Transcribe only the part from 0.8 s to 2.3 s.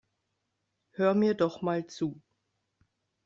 Hör mir doch mal zu.